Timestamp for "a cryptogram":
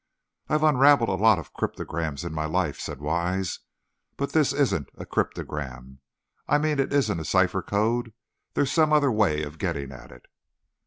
4.95-5.99